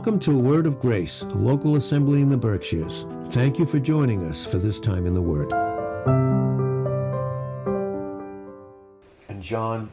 Welcome 0.00 0.18
to 0.20 0.30
A 0.30 0.42
Word 0.42 0.64
of 0.64 0.80
Grace, 0.80 1.20
a 1.20 1.26
local 1.26 1.76
assembly 1.76 2.22
in 2.22 2.30
the 2.30 2.36
Berkshires. 2.38 3.04
Thank 3.28 3.58
you 3.58 3.66
for 3.66 3.78
joining 3.78 4.24
us 4.24 4.46
for 4.46 4.56
this 4.56 4.80
time 4.80 5.04
in 5.04 5.12
the 5.12 5.20
Word. 5.20 5.52
In 9.28 9.42
John 9.42 9.90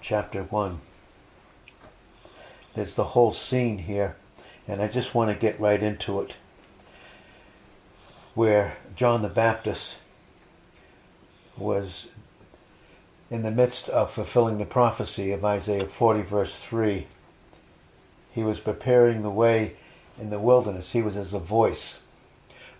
chapter 0.00 0.44
1, 0.44 0.80
there's 2.72 2.94
the 2.94 3.04
whole 3.04 3.32
scene 3.34 3.76
here, 3.76 4.16
and 4.66 4.80
I 4.80 4.88
just 4.88 5.14
want 5.14 5.28
to 5.28 5.36
get 5.36 5.60
right 5.60 5.82
into 5.82 6.22
it. 6.22 6.34
Where 8.32 8.78
John 8.96 9.20
the 9.20 9.28
Baptist 9.28 9.96
was 11.58 12.06
in 13.30 13.42
the 13.42 13.50
midst 13.50 13.90
of 13.90 14.10
fulfilling 14.10 14.56
the 14.56 14.64
prophecy 14.64 15.32
of 15.32 15.44
Isaiah 15.44 15.86
40, 15.86 16.22
verse 16.22 16.54
3 16.54 17.06
he 18.32 18.42
was 18.42 18.58
preparing 18.58 19.22
the 19.22 19.30
way 19.30 19.74
in 20.18 20.30
the 20.30 20.38
wilderness. 20.38 20.92
He 20.92 21.02
was 21.02 21.16
as 21.16 21.32
a 21.32 21.38
voice, 21.38 21.98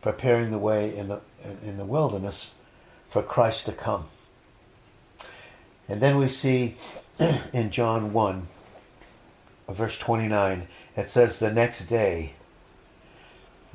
preparing 0.01 0.51
the 0.51 0.59
way 0.59 0.97
in 0.97 1.09
the, 1.09 1.21
in 1.65 1.77
the 1.77 1.85
wilderness 1.85 2.51
for 3.11 3.23
Christ 3.23 3.67
to 3.67 3.73
come. 3.73 4.07
And 5.89 6.01
then 6.01 6.17
we 6.17 6.29
see 6.29 6.77
in 7.53 7.71
John 7.71 8.13
1, 8.13 8.49
verse 9.69 9.99
29, 9.99 10.67
it 10.97 11.09
says, 11.09 11.39
The 11.39 11.53
next 11.53 11.87
day, 11.87 12.33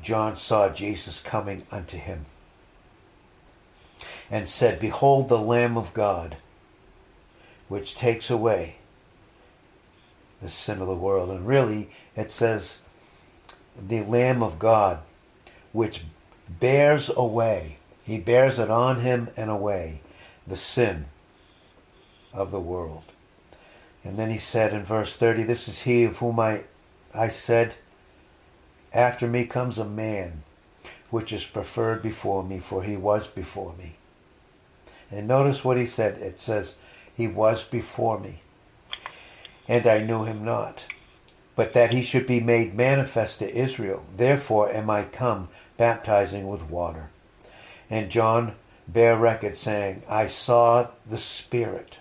John 0.02 0.36
saw 0.36 0.68
Jesus 0.68 1.20
coming 1.20 1.64
unto 1.70 1.96
him 1.96 2.26
and 4.30 4.48
said, 4.48 4.80
Behold 4.80 5.28
the 5.28 5.40
Lamb 5.40 5.76
of 5.76 5.94
God, 5.94 6.36
which 7.68 7.94
takes 7.94 8.30
away 8.30 8.76
the 10.40 10.48
sin 10.48 10.80
of 10.80 10.88
the 10.88 10.94
world. 10.94 11.30
And 11.30 11.46
really, 11.46 11.90
it 12.16 12.30
says, 12.30 12.78
the 13.80 14.02
Lamb 14.02 14.42
of 14.42 14.58
God, 14.58 15.00
which 15.72 16.04
bears 16.48 17.10
away, 17.14 17.78
he 18.04 18.18
bears 18.18 18.58
it 18.58 18.70
on 18.70 19.00
him 19.00 19.28
and 19.36 19.50
away, 19.50 20.00
the 20.46 20.56
sin 20.56 21.06
of 22.32 22.50
the 22.50 22.60
world. 22.60 23.04
And 24.04 24.16
then 24.16 24.30
he 24.30 24.38
said 24.38 24.72
in 24.72 24.84
verse 24.84 25.14
30, 25.14 25.42
This 25.42 25.68
is 25.68 25.80
he 25.80 26.04
of 26.04 26.18
whom 26.18 26.40
I, 26.40 26.62
I 27.14 27.28
said, 27.28 27.74
After 28.92 29.26
me 29.26 29.44
comes 29.44 29.78
a 29.78 29.84
man 29.84 30.42
which 31.10 31.32
is 31.32 31.44
preferred 31.44 32.02
before 32.02 32.42
me, 32.42 32.58
for 32.58 32.82
he 32.82 32.96
was 32.96 33.26
before 33.26 33.74
me. 33.74 33.96
And 35.10 35.26
notice 35.26 35.64
what 35.64 35.76
he 35.76 35.86
said. 35.86 36.18
It 36.18 36.40
says, 36.40 36.76
He 37.14 37.26
was 37.26 37.64
before 37.64 38.18
me 38.18 38.40
and 39.68 39.86
I 39.86 40.02
knew 40.02 40.24
him 40.24 40.44
not. 40.44 40.86
But 41.54 41.74
that 41.74 41.90
he 41.90 42.02
should 42.02 42.26
be 42.26 42.40
made 42.40 42.74
manifest 42.74 43.38
to 43.40 43.54
Israel. 43.54 44.04
Therefore 44.16 44.72
am 44.72 44.88
I 44.88 45.04
come 45.04 45.48
baptizing 45.76 46.48
with 46.48 46.70
water. 46.70 47.10
And 47.90 48.10
John 48.10 48.54
bare 48.88 49.16
record, 49.16 49.56
saying, 49.56 50.02
I 50.08 50.26
saw 50.26 50.88
the 51.08 51.18
Spirit 51.18 51.98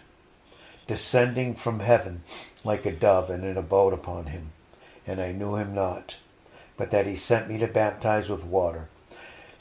descending 0.88 1.54
from 1.54 1.82
heaven 1.82 2.24
like 2.64 2.86
a 2.86 2.92
dove, 2.92 3.30
and 3.30 3.44
it 3.44 3.58
abode 3.58 3.94
upon 3.94 4.28
him. 4.28 4.52
And 5.06 5.22
I 5.22 5.34
knew 5.34 5.56
him 5.56 5.76
not, 5.76 6.16
but 6.78 6.92
that 6.92 7.06
he 7.06 7.16
sent 7.16 7.50
me 7.50 7.58
to 7.58 7.68
baptize 7.68 8.30
with 8.30 8.46
water. 8.46 8.88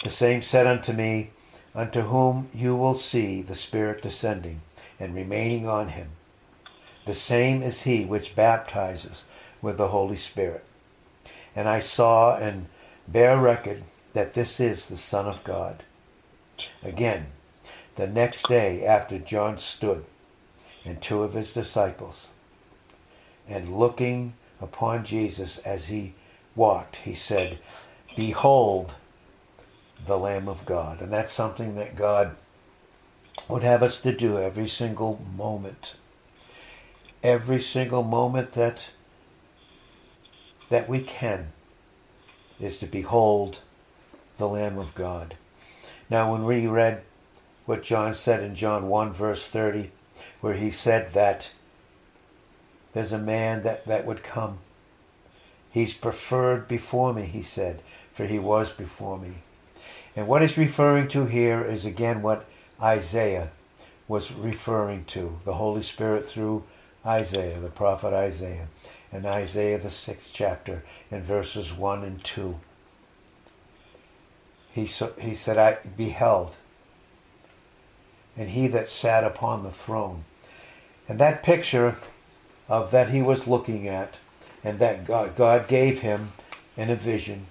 The 0.04 0.10
same 0.10 0.42
said 0.42 0.66
unto 0.66 0.92
me, 0.92 1.30
Unto 1.74 2.02
whom 2.02 2.48
you 2.54 2.76
will 2.76 2.94
see 2.94 3.42
the 3.42 3.54
Spirit 3.54 4.02
descending 4.02 4.62
and 4.98 5.14
remaining 5.14 5.68
on 5.68 5.88
him 5.88 6.08
the 7.06 7.14
same 7.14 7.62
is 7.62 7.82
he 7.82 8.04
which 8.04 8.34
baptizes 8.34 9.24
with 9.62 9.78
the 9.78 9.88
Holy 9.88 10.16
Spirit. 10.16 10.64
And 11.54 11.68
I 11.68 11.80
saw 11.80 12.36
and 12.36 12.66
bear 13.08 13.38
record 13.40 13.84
that 14.12 14.34
this 14.34 14.60
is 14.60 14.86
the 14.86 14.96
Son 14.96 15.26
of 15.26 15.42
God. 15.44 15.84
Again, 16.82 17.26
the 17.94 18.06
next 18.06 18.48
day 18.48 18.84
after 18.84 19.18
John 19.18 19.56
stood 19.56 20.04
and 20.84 21.00
two 21.00 21.22
of 21.22 21.34
his 21.34 21.52
disciples, 21.52 22.28
and 23.48 23.78
looking 23.78 24.34
upon 24.60 25.04
Jesus 25.04 25.58
as 25.58 25.86
he 25.86 26.14
walked, 26.54 26.96
he 26.96 27.14
said, 27.14 27.58
Behold 28.16 28.94
the 30.06 30.18
Lamb 30.18 30.48
of 30.48 30.66
God. 30.66 31.00
And 31.00 31.12
that's 31.12 31.32
something 31.32 31.76
that 31.76 31.96
God 31.96 32.36
would 33.48 33.62
have 33.62 33.82
us 33.82 34.00
to 34.00 34.12
do 34.12 34.38
every 34.38 34.68
single 34.68 35.20
moment 35.36 35.94
every 37.26 37.60
single 37.60 38.04
moment 38.04 38.52
that 38.52 38.90
that 40.68 40.88
we 40.88 41.00
can 41.00 41.52
is 42.60 42.78
to 42.78 42.86
behold 42.86 43.58
the 44.38 44.48
Lamb 44.48 44.78
of 44.78 44.94
God. 44.94 45.36
Now, 46.08 46.32
when 46.32 46.44
we 46.44 46.66
read 46.66 47.02
what 47.64 47.82
John 47.82 48.14
said 48.14 48.42
in 48.42 48.54
John 48.54 48.88
1, 48.88 49.12
verse 49.12 49.44
30, 49.44 49.90
where 50.40 50.54
he 50.54 50.70
said 50.70 51.12
that 51.14 51.50
there's 52.92 53.12
a 53.12 53.18
man 53.18 53.62
that, 53.64 53.86
that 53.86 54.06
would 54.06 54.22
come. 54.22 54.58
He's 55.70 55.94
preferred 55.94 56.68
before 56.68 57.12
me, 57.12 57.22
he 57.22 57.42
said, 57.42 57.82
for 58.12 58.26
he 58.26 58.38
was 58.38 58.70
before 58.70 59.18
me. 59.18 59.42
And 60.14 60.26
what 60.26 60.42
he's 60.42 60.56
referring 60.56 61.08
to 61.08 61.26
here 61.26 61.64
is 61.64 61.84
again 61.84 62.22
what 62.22 62.46
Isaiah 62.80 63.50
was 64.08 64.32
referring 64.32 65.04
to. 65.06 65.40
The 65.44 65.54
Holy 65.54 65.82
Spirit 65.82 66.26
through 66.26 66.64
Isaiah, 67.06 67.60
the 67.60 67.68
prophet 67.68 68.12
Isaiah, 68.12 68.66
in 69.12 69.24
Isaiah 69.24 69.78
the 69.78 69.90
sixth 69.90 70.30
chapter, 70.32 70.82
in 71.10 71.22
verses 71.22 71.72
one 71.72 72.02
and 72.02 72.22
two. 72.24 72.58
He, 74.72 74.86
he 75.18 75.34
said, 75.34 75.56
I 75.56 75.78
beheld, 75.96 76.52
and 78.36 78.50
he 78.50 78.66
that 78.68 78.88
sat 78.88 79.24
upon 79.24 79.62
the 79.62 79.70
throne. 79.70 80.24
And 81.08 81.18
that 81.20 81.42
picture 81.42 81.96
of 82.68 82.90
that 82.90 83.10
he 83.10 83.22
was 83.22 83.46
looking 83.46 83.86
at, 83.88 84.14
and 84.64 84.78
that 84.80 85.06
God, 85.06 85.36
God 85.36 85.68
gave 85.68 86.00
him 86.00 86.32
in 86.76 86.90
a 86.90 86.96
vision, 86.96 87.46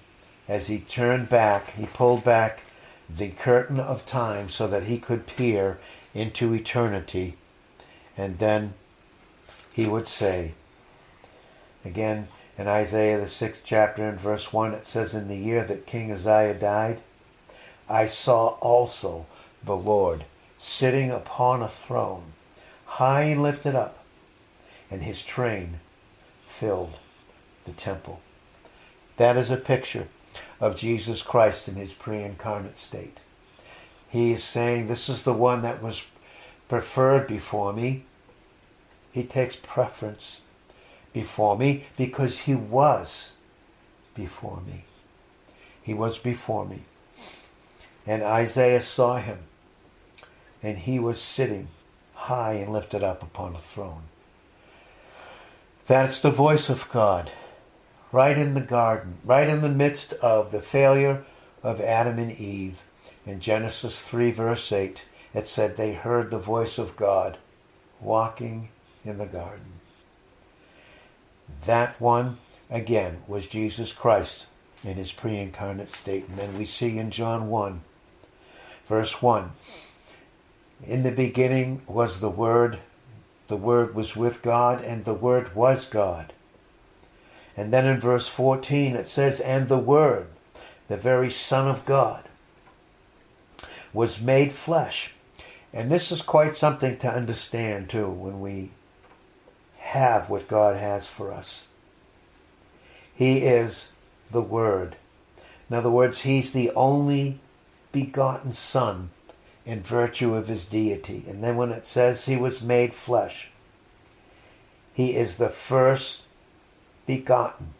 as 0.47 0.67
he 0.67 0.79
turned 0.79 1.29
back, 1.29 1.71
he 1.71 1.85
pulled 1.87 2.23
back 2.23 2.61
the 3.09 3.29
curtain 3.29 3.79
of 3.79 4.05
time 4.05 4.49
so 4.49 4.67
that 4.67 4.83
he 4.83 4.99
could 4.99 5.25
peer 5.25 5.79
into 6.13 6.53
eternity. 6.53 7.37
And 8.17 8.37
then 8.37 8.73
he 9.75 9.85
would 9.85 10.07
say. 10.07 10.53
Again, 11.83 12.29
in 12.57 12.65
Isaiah, 12.65 13.19
the 13.19 13.27
sixth 13.27 13.63
chapter, 13.65 14.07
and 14.07 14.17
verse 14.17 14.53
1, 14.53 14.73
it 14.73 14.87
says, 14.87 15.13
In 15.13 15.27
the 15.27 15.35
year 15.35 15.65
that 15.65 15.85
King 15.85 16.13
Uzziah 16.13 16.53
died, 16.53 17.01
I 17.89 18.07
saw 18.07 18.57
also 18.61 19.25
the 19.61 19.75
Lord 19.75 20.23
sitting 20.57 21.11
upon 21.11 21.61
a 21.61 21.67
throne, 21.67 22.31
high 22.85 23.23
and 23.23 23.43
lifted 23.43 23.75
up, 23.75 23.99
and 24.89 25.03
his 25.03 25.21
train 25.21 25.81
filled 26.47 26.95
the 27.65 27.73
temple. 27.73 28.21
That 29.17 29.35
is 29.35 29.51
a 29.51 29.57
picture 29.57 30.07
of 30.61 30.77
Jesus 30.77 31.21
Christ 31.21 31.67
in 31.67 31.75
his 31.75 31.91
pre-incarnate 31.91 32.77
state. 32.77 33.17
He 34.07 34.31
is 34.31 34.43
saying, 34.43 34.87
This 34.87 35.09
is 35.09 35.23
the 35.23 35.33
one 35.33 35.63
that 35.63 35.83
was 35.83 36.05
preferred 36.69 37.27
before 37.27 37.73
me. 37.73 38.05
He 39.15 39.23
takes 39.23 39.55
preference 39.55 40.41
before 41.13 41.57
me 41.57 41.85
because 41.95 42.39
he 42.39 42.53
was 42.53 43.31
before 44.13 44.59
me. 44.67 44.83
He 45.81 45.93
was 45.93 46.17
before 46.17 46.65
me. 46.65 46.81
And 48.05 48.23
Isaiah 48.23 48.81
saw 48.81 49.19
him, 49.19 49.37
and 50.61 50.79
he 50.79 50.99
was 50.99 51.21
sitting 51.21 51.69
high 52.13 52.55
and 52.55 52.73
lifted 52.73 53.05
up 53.05 53.23
upon 53.23 53.55
a 53.55 53.59
throne. 53.59 54.01
That's 55.87 56.19
the 56.19 56.29
voice 56.29 56.67
of 56.67 56.89
God, 56.89 57.31
right 58.11 58.37
in 58.37 58.53
the 58.53 58.59
garden, 58.59 59.19
right 59.23 59.47
in 59.47 59.61
the 59.61 59.69
midst 59.69 60.11
of 60.11 60.51
the 60.51 60.61
failure 60.61 61.23
of 61.63 61.79
Adam 61.79 62.19
and 62.19 62.33
Eve. 62.37 62.81
In 63.25 63.39
Genesis 63.39 63.97
3, 63.97 64.31
verse 64.31 64.73
8, 64.73 65.03
it 65.33 65.47
said 65.47 65.77
they 65.77 65.93
heard 65.93 66.31
the 66.31 66.37
voice 66.37 66.77
of 66.77 66.97
God 66.97 67.37
walking 68.01 68.67
in 69.05 69.17
the 69.17 69.25
garden. 69.25 69.79
That 71.65 71.99
one, 72.01 72.37
again, 72.69 73.21
was 73.27 73.47
Jesus 73.47 73.93
Christ 73.93 74.47
in 74.83 74.95
his 74.95 75.11
pre 75.11 75.37
incarnate 75.37 75.91
state. 75.91 76.27
And 76.27 76.37
then 76.37 76.57
we 76.57 76.65
see 76.65 76.97
in 76.97 77.11
John 77.11 77.49
1, 77.49 77.81
verse 78.87 79.21
1 79.21 79.51
In 80.87 81.03
the 81.03 81.11
beginning 81.11 81.81
was 81.87 82.19
the 82.19 82.29
Word, 82.29 82.79
the 83.47 83.57
Word 83.57 83.95
was 83.95 84.15
with 84.15 84.41
God, 84.41 84.83
and 84.83 85.05
the 85.05 85.13
Word 85.13 85.55
was 85.55 85.85
God. 85.85 86.33
And 87.57 87.71
then 87.71 87.85
in 87.87 87.99
verse 87.99 88.27
14 88.27 88.95
it 88.95 89.07
says, 89.07 89.39
And 89.39 89.69
the 89.69 89.77
Word, 89.77 90.27
the 90.87 90.97
very 90.97 91.31
Son 91.31 91.67
of 91.67 91.85
God, 91.85 92.27
was 93.93 94.19
made 94.19 94.51
flesh. 94.51 95.13
And 95.73 95.89
this 95.89 96.11
is 96.11 96.21
quite 96.21 96.55
something 96.55 96.97
to 96.97 97.11
understand 97.13 97.89
too 97.89 98.09
when 98.09 98.39
we 98.41 98.71
have 99.85 100.29
what 100.29 100.47
God 100.47 100.75
has 100.75 101.05
for 101.05 101.31
us. 101.31 101.65
He 103.13 103.39
is 103.39 103.89
the 104.31 104.41
Word. 104.41 104.95
In 105.69 105.75
other 105.75 105.91
words, 105.91 106.21
he's 106.21 106.51
the 106.51 106.71
only 106.71 107.39
begotten 107.91 108.51
Son 108.51 109.11
in 109.63 109.81
virtue 109.81 110.35
of 110.35 110.47
his 110.47 110.65
deity. 110.65 111.23
And 111.27 111.43
then 111.43 111.55
when 111.55 111.71
it 111.71 111.85
says 111.85 112.25
he 112.25 112.35
was 112.35 112.61
made 112.61 112.93
flesh, 112.93 113.49
he 114.93 115.15
is 115.15 115.35
the 115.35 115.49
first 115.49 116.23
begotten. 117.05 117.73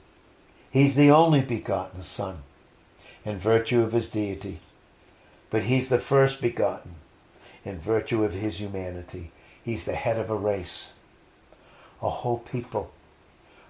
He's 0.70 0.96
the 0.96 1.10
only 1.12 1.42
begotten 1.42 2.02
Son 2.02 2.44
in 3.24 3.40
virtue 3.40 3.82
of 3.82 3.94
his 3.94 4.10
deity. 4.10 4.60
But 5.50 5.64
he's 5.64 5.90
the 5.90 6.00
first 6.00 6.40
begotten 6.40 6.96
in 7.64 7.80
virtue 7.80 8.24
of 8.24 8.34
his 8.34 8.60
humanity. 8.60 9.32
He's 9.64 9.86
the 9.86 9.96
head 9.96 10.20
of 10.20 10.30
a 10.30 10.36
race, 10.36 10.92
a 12.02 12.10
whole 12.10 12.40
people, 12.40 12.92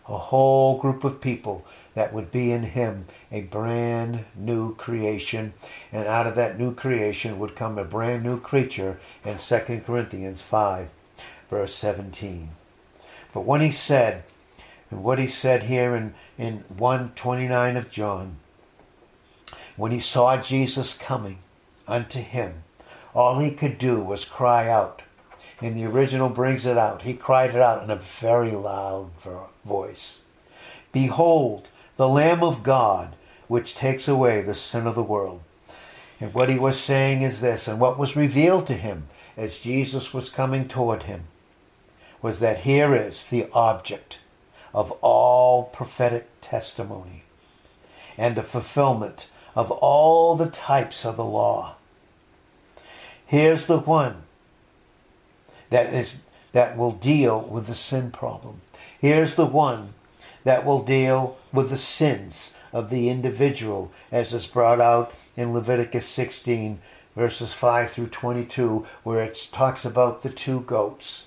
a 0.08 0.18
whole 0.18 0.80
group 0.80 1.04
of 1.04 1.22
people 1.22 1.66
that 1.94 2.14
would 2.14 2.32
be 2.32 2.52
in 2.52 2.64
him 2.64 3.06
a 3.32 3.42
brand 3.42 4.26
new 4.36 4.76
creation. 4.76 5.54
And 5.92 6.08
out 6.08 6.28
of 6.28 6.36
that 6.36 6.60
new 6.60 6.74
creation 6.74 7.40
would 7.40 7.56
come 7.56 7.78
a 7.78 7.84
brand 7.84 8.24
new 8.24 8.40
creature 8.40 9.00
in 9.24 9.38
2 9.38 9.82
Corinthians 9.86 10.42
5, 10.42 10.90
verse 11.50 11.74
17. 11.74 12.52
But 13.34 13.42
when 13.42 13.62
he 13.62 13.72
said, 13.72 14.24
and 14.92 15.04
what 15.04 15.20
he 15.20 15.28
said 15.28 15.64
here 15.64 15.96
in, 15.96 16.14
in 16.38 16.64
129 16.70 17.78
of 17.78 17.90
John, 17.90 18.38
when 19.76 19.92
he 19.92 20.00
saw 20.00 20.38
Jesus 20.38 20.94
coming 20.94 21.40
unto 21.88 22.20
him, 22.20 22.64
all 23.14 23.40
he 23.40 23.52
could 23.52 23.78
do 23.78 24.02
was 24.02 24.26
cry 24.26 24.70
out. 24.70 25.02
And 25.62 25.78
the 25.78 25.86
original 25.86 26.30
brings 26.30 26.66
it 26.66 26.78
out. 26.78 27.04
He 27.04 27.14
cried 27.14 27.52
it 27.52 27.62
out 27.62 27.84
in 27.84 27.90
a 27.90 27.96
very 27.96 28.52
loud 28.52 29.12
voice. 29.64 30.20
Behold, 30.92 31.70
the 31.98 32.10
Lamb 32.10 32.44
of 32.44 32.64
God, 32.64 33.16
which 33.48 33.76
takes 33.76 34.08
away 34.08 34.42
the 34.42 34.54
sin 34.54 34.86
of 34.86 34.96
the 34.96 35.04
world. 35.04 35.42
And 36.20 36.34
what 36.34 36.50
he 36.50 36.58
was 36.58 36.80
saying 36.80 37.22
is 37.22 37.42
this, 37.42 37.68
and 37.68 37.80
what 37.80 37.98
was 37.98 38.16
revealed 38.16 38.68
to 38.68 38.74
him 38.74 39.08
as 39.38 39.60
Jesus 39.60 40.14
was 40.14 40.30
coming 40.30 40.68
toward 40.68 41.04
him, 41.04 41.26
was 42.22 42.40
that 42.40 42.60
here 42.60 42.96
is 42.96 43.26
the 43.26 43.48
object 43.54 44.20
of 44.74 44.92
all 45.02 45.64
prophetic 45.64 46.28
testimony 46.42 47.24
and 48.18 48.36
the 48.36 48.44
fulfillment 48.44 49.28
of 49.56 49.72
all 49.72 50.36
the 50.36 50.50
types 50.50 51.06
of 51.06 51.18
the 51.18 51.24
law. 51.24 51.76
Here's 53.26 53.68
the 53.68 53.80
one 53.80 54.24
that 55.70 55.94
is 55.94 56.16
that 56.52 56.78
will 56.78 56.94
deal 56.94 57.42
with 57.42 57.68
the 57.68 57.76
sin 57.76 58.12
problem. 58.12 58.62
Here's 59.00 59.36
the 59.36 59.46
one 59.46 59.94
that 60.46 60.66
will 60.66 60.84
deal 60.84 61.38
with 61.52 61.70
the 61.70 61.78
sins 61.78 62.54
of 62.72 62.90
the 62.90 63.10
individual, 63.10 63.92
as 64.12 64.34
is 64.34 64.48
brought 64.48 64.80
out 64.80 65.14
in 65.36 65.54
Leviticus 65.54 66.06
16, 66.06 66.80
verses 67.16 67.52
5 67.52 67.92
through 67.92 68.08
22, 68.08 68.88
where 69.04 69.22
it 69.22 69.50
talks 69.52 69.84
about 69.84 70.24
the 70.24 70.30
two 70.30 70.62
goats 70.62 71.26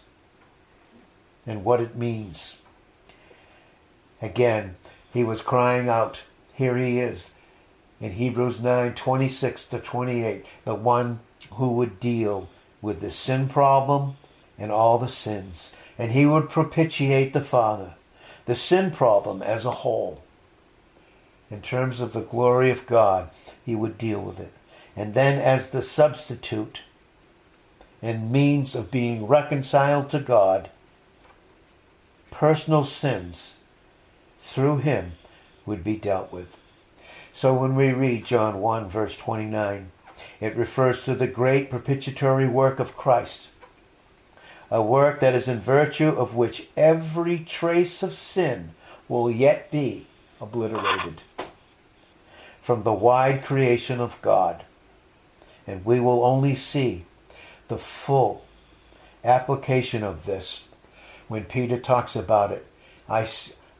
and 1.46 1.64
what 1.64 1.80
it 1.80 1.94
means. 1.94 2.56
Again, 4.22 4.76
he 5.12 5.24
was 5.24 5.42
crying 5.42 5.88
out, 5.88 6.22
here 6.54 6.76
he 6.76 7.00
is, 7.00 7.30
in 8.00 8.12
Hebrews 8.12 8.60
9, 8.60 8.94
26 8.94 9.66
to 9.66 9.78
28, 9.78 10.44
the 10.64 10.74
one 10.74 11.20
who 11.52 11.72
would 11.72 12.00
deal 12.00 12.48
with 12.80 13.00
the 13.00 13.10
sin 13.10 13.48
problem 13.48 14.16
and 14.58 14.72
all 14.72 14.98
the 14.98 15.08
sins. 15.08 15.70
And 15.96 16.12
he 16.12 16.26
would 16.26 16.50
propitiate 16.50 17.32
the 17.32 17.40
Father 17.40 17.94
the 18.48 18.54
sin 18.54 18.90
problem 18.90 19.42
as 19.42 19.66
a 19.66 19.70
whole. 19.70 20.22
In 21.50 21.60
terms 21.60 22.00
of 22.00 22.14
the 22.14 22.22
glory 22.22 22.70
of 22.70 22.86
God, 22.86 23.28
he 23.62 23.76
would 23.76 23.98
deal 23.98 24.20
with 24.20 24.40
it. 24.40 24.52
And 24.96 25.12
then 25.12 25.38
as 25.38 25.68
the 25.68 25.82
substitute 25.82 26.80
and 28.00 28.32
means 28.32 28.74
of 28.74 28.90
being 28.90 29.26
reconciled 29.26 30.08
to 30.10 30.18
God, 30.18 30.70
personal 32.30 32.86
sins 32.86 33.52
through 34.42 34.78
him 34.78 35.12
would 35.66 35.84
be 35.84 35.96
dealt 35.96 36.32
with. 36.32 36.48
So 37.34 37.52
when 37.52 37.76
we 37.76 37.90
read 37.92 38.24
John 38.24 38.62
1 38.62 38.88
verse 38.88 39.14
29, 39.14 39.92
it 40.40 40.56
refers 40.56 41.02
to 41.02 41.14
the 41.14 41.26
great 41.26 41.68
propitiatory 41.68 42.48
work 42.48 42.80
of 42.80 42.96
Christ 42.96 43.48
a 44.70 44.82
work 44.82 45.20
that 45.20 45.34
is 45.34 45.48
in 45.48 45.60
virtue 45.60 46.08
of 46.08 46.34
which 46.34 46.68
every 46.76 47.38
trace 47.38 48.02
of 48.02 48.14
sin 48.14 48.70
will 49.08 49.30
yet 49.30 49.70
be 49.70 50.06
obliterated 50.40 51.22
from 52.60 52.82
the 52.82 52.92
wide 52.92 53.42
creation 53.42 54.00
of 54.00 54.20
God. 54.20 54.64
And 55.66 55.84
we 55.84 56.00
will 56.00 56.24
only 56.24 56.54
see 56.54 57.06
the 57.68 57.78
full 57.78 58.44
application 59.24 60.02
of 60.02 60.26
this 60.26 60.64
when 61.28 61.44
Peter 61.44 61.78
talks 61.78 62.14
about 62.14 62.52
it. 62.52 62.66
I, 63.08 63.28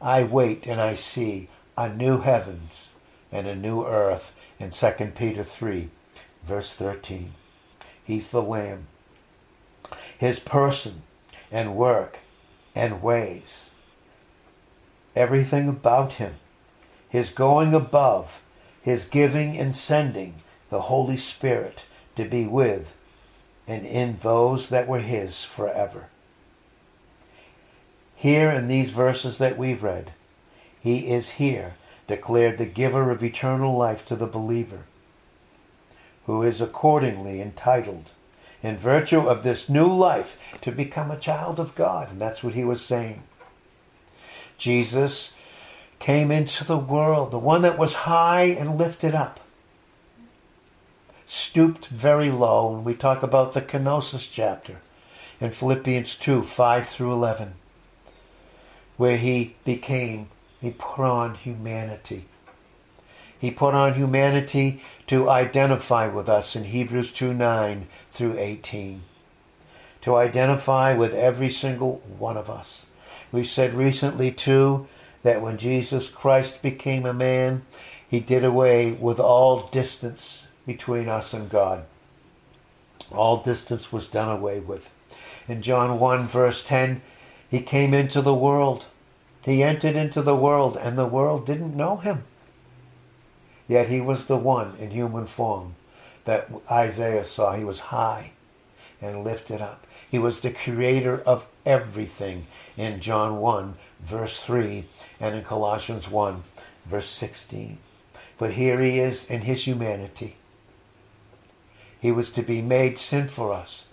I 0.01 0.23
wait 0.23 0.65
and 0.65 0.81
I 0.81 0.95
see 0.95 1.49
a 1.77 1.87
new 1.87 2.21
heavens 2.21 2.89
and 3.31 3.47
a 3.47 3.55
new 3.55 3.85
earth 3.85 4.33
in 4.59 4.71
2 4.71 4.91
Peter 5.15 5.43
3, 5.43 5.89
verse 6.43 6.73
13. 6.73 7.33
He's 8.03 8.29
the 8.29 8.41
Lamb 8.41 8.87
his 10.19 10.37
person 10.37 11.01
and 11.49 11.77
work 11.77 12.19
and 12.75 13.01
ways. 13.01 13.69
Everything 15.15 15.69
about 15.69 16.13
him, 16.13 16.35
his 17.07 17.29
going 17.29 17.73
above, 17.73 18.39
his 18.81 19.05
giving 19.05 19.57
and 19.57 19.73
sending 19.73 20.35
the 20.69 20.81
Holy 20.81 21.15
Spirit 21.15 21.83
to 22.17 22.25
be 22.25 22.45
with 22.45 22.91
and 23.65 23.85
in 23.85 24.17
those 24.21 24.67
that 24.67 24.89
were 24.89 24.99
his 24.99 25.43
forever. 25.43 26.07
Here 28.13 28.51
in 28.51 28.67
these 28.67 28.89
verses 28.89 29.37
that 29.37 29.57
we've 29.57 29.81
read, 29.81 30.11
he 30.81 31.11
is 31.11 31.29
here 31.29 31.75
declared 32.07 32.57
the 32.57 32.65
giver 32.65 33.09
of 33.09 33.23
eternal 33.23 33.77
life 33.77 34.05
to 34.07 34.17
the 34.17 34.27
believer, 34.27 34.81
who 36.25 36.43
is 36.43 36.59
accordingly 36.59 37.41
entitled 37.41 38.11
in 38.61 38.77
virtue 38.77 39.21
of 39.21 39.43
this 39.43 39.69
new 39.69 39.87
life 39.87 40.37
to 40.61 40.71
become 40.71 41.11
a 41.11 41.19
child 41.19 41.59
of 41.59 41.75
God. 41.75 42.11
And 42.11 42.19
that's 42.19 42.43
what 42.43 42.53
he 42.53 42.63
was 42.63 42.83
saying. 42.83 43.23
Jesus 44.57 45.33
came 45.99 46.31
into 46.31 46.63
the 46.63 46.77
world, 46.77 47.31
the 47.31 47.39
one 47.39 47.61
that 47.61 47.77
was 47.77 47.93
high 47.93 48.43
and 48.43 48.77
lifted 48.77 49.15
up, 49.15 49.39
stooped 51.27 51.87
very 51.87 52.31
low. 52.31 52.75
And 52.75 52.85
we 52.85 52.93
talk 52.95 53.23
about 53.23 53.53
the 53.53 53.61
kenosis 53.61 54.29
chapter 54.31 54.77
in 55.39 55.51
Philippians 55.51 56.15
2 56.15 56.43
5 56.43 56.89
through 56.89 57.13
11, 57.13 57.53
where 58.97 59.17
he 59.17 59.55
became, 59.63 60.29
he 60.59 60.71
put 60.71 61.05
on 61.05 61.35
humanity. 61.35 62.25
He 63.39 63.51
put 63.51 63.73
on 63.73 63.93
humanity 63.93 64.81
to 65.07 65.29
identify 65.29 66.07
with 66.07 66.27
us 66.27 66.57
in 66.57 66.65
Hebrews 66.65 67.13
2 67.13 67.33
9 67.33 67.87
through 68.19 68.37
18. 68.37 69.01
To 70.01 70.17
identify 70.17 70.93
with 70.93 71.13
every 71.13 71.49
single 71.49 72.01
one 72.17 72.35
of 72.35 72.49
us. 72.49 72.85
We've 73.31 73.47
said 73.47 73.73
recently, 73.73 74.29
too, 74.29 74.89
that 75.23 75.41
when 75.41 75.57
Jesus 75.57 76.09
Christ 76.09 76.61
became 76.61 77.05
a 77.05 77.13
man, 77.13 77.61
he 78.09 78.19
did 78.19 78.43
away 78.43 78.91
with 78.91 79.21
all 79.21 79.69
distance 79.69 80.43
between 80.65 81.07
us 81.07 81.31
and 81.31 81.49
God. 81.49 81.85
All 83.09 83.41
distance 83.41 83.93
was 83.93 84.09
done 84.09 84.27
away 84.27 84.59
with. 84.59 84.89
In 85.47 85.61
John 85.61 85.97
1, 85.97 86.27
verse 86.27 86.61
10, 86.65 87.01
he 87.49 87.61
came 87.61 87.93
into 87.93 88.21
the 88.21 88.33
world. 88.33 88.85
He 89.45 89.63
entered 89.63 89.95
into 89.95 90.21
the 90.21 90.35
world, 90.35 90.75
and 90.75 90.97
the 90.97 91.07
world 91.07 91.45
didn't 91.45 91.73
know 91.73 91.95
him. 91.95 92.25
Yet 93.69 93.87
he 93.87 94.01
was 94.01 94.25
the 94.25 94.35
one 94.35 94.75
in 94.77 94.91
human 94.91 95.25
form 95.25 95.75
that 96.29 96.47
Isaiah 96.69 97.25
saw. 97.25 97.55
He 97.55 97.63
was 97.63 97.79
high 97.79 98.33
and 99.01 99.23
lifted 99.23 99.61
up. 99.61 99.87
He 100.11 100.19
was 100.19 100.41
the 100.41 100.51
creator 100.51 101.19
of 101.25 101.47
everything 101.65 102.45
in 102.77 103.01
John 103.01 103.39
1, 103.39 103.73
verse 104.01 104.39
3, 104.39 104.85
and 105.19 105.35
in 105.35 105.43
Colossians 105.43 106.07
1, 106.07 106.43
verse 106.85 107.09
16. 107.09 107.79
But 108.37 108.53
here 108.53 108.79
he 108.79 108.99
is 108.99 109.25
in 109.25 109.41
his 109.41 109.65
humanity. 109.65 110.35
He 111.99 112.11
was 112.11 112.31
to 112.33 112.43
be 112.43 112.61
made 112.61 112.99
sin 112.99 113.27
for 113.27 113.51
us. 113.51 113.85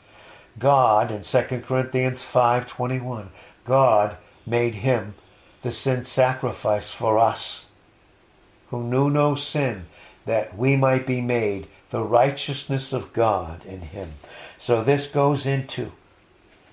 God, 0.59 1.11
in 1.11 1.23
2 1.23 1.63
Corinthians 1.67 2.23
5.21, 2.23 3.29
God 3.65 4.19
made 4.45 4.75
him 4.75 5.15
the 5.63 5.71
sin 5.71 6.05
sacrifice 6.05 6.91
for 6.91 7.19
us 7.19 7.65
who 8.69 8.83
knew 8.83 9.09
no 9.09 9.37
sin, 9.37 9.87
that 10.27 10.55
we 10.59 10.77
might 10.77 11.07
be 11.07 11.23
made 11.23 11.67
the 11.97 12.03
righteousness 12.03 12.93
of 12.93 13.15
God 13.15 13.65
in 13.65 13.81
him. 13.81 14.11
So 14.59 14.85
this 14.85 15.07
goes 15.07 15.47
into 15.47 15.93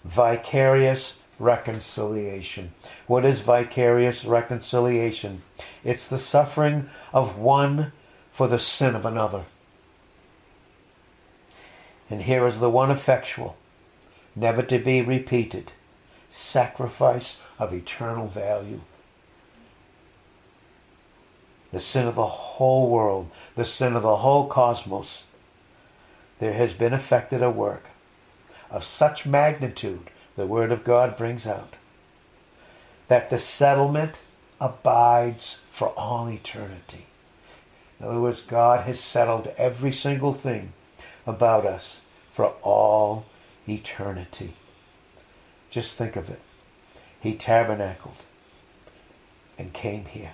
vicarious 0.04 1.16
reconciliation. 1.40 2.74
What 3.08 3.24
is 3.24 3.40
vicarious 3.40 4.26
reconciliation? 4.26 5.42
It's 5.82 6.08
the 6.08 6.18
suffering 6.18 6.90
of 7.14 7.38
one 7.38 7.94
for 8.34 8.50
the 8.50 8.60
sin 8.60 8.96
of 8.96 9.06
another. 9.06 9.46
And 12.10 12.24
here 12.24 12.46
is 12.46 12.60
the 12.60 12.70
one 12.70 12.92
effectual, 12.92 13.56
never 14.36 14.62
to 14.64 14.78
be 14.78 15.02
repeated, 15.02 15.72
sacrifice 16.32 17.40
of 17.58 17.74
eternal 17.74 18.28
value. 18.28 18.82
The 21.74 21.80
sin 21.80 22.08
of 22.08 22.14
the 22.14 22.28
whole 22.28 22.88
world, 22.88 23.32
the 23.56 23.66
sin 23.66 23.96
of 23.96 24.04
the 24.04 24.18
whole 24.18 24.48
cosmos, 24.48 25.24
there 26.38 26.54
has 26.54 26.72
been 26.72 26.94
effected 26.94 27.42
a 27.42 27.50
work 27.50 27.88
of 28.70 28.86
such 28.86 29.26
magnitude, 29.26 30.12
the 30.36 30.46
Word 30.46 30.72
of 30.72 30.84
God 30.84 31.18
brings 31.18 31.48
out, 31.48 31.76
that 33.08 33.32
the 33.32 33.40
settlement 33.40 34.20
abides 34.62 35.60
for 35.72 35.90
all 35.90 36.30
eternity. 36.30 37.08
In 38.00 38.06
other 38.06 38.22
words, 38.22 38.42
God 38.42 38.86
has 38.86 39.00
settled 39.00 39.52
every 39.58 39.92
single 39.92 40.34
thing 40.34 40.74
about 41.26 41.66
us 41.66 42.02
for 42.34 42.50
all 42.62 43.26
eternity. 43.68 44.54
Just 45.72 45.96
think 45.96 46.16
of 46.16 46.30
it. 46.30 46.42
He 47.20 47.34
tabernacled 47.34 48.26
and 49.58 49.74
came 49.74 50.06
here. 50.06 50.34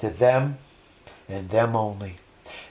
To 0.00 0.10
them 0.10 0.58
and 1.28 1.50
them 1.50 1.74
only. 1.74 2.16